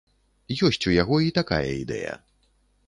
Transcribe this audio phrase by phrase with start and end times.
[0.69, 2.13] Ёсць у яго і такая ідэя.